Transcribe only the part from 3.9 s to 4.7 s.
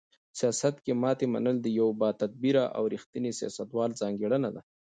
ځانګړنه ده.